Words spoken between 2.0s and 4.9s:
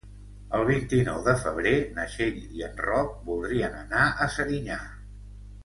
Txell i en Roc voldrien anar a Serinyà.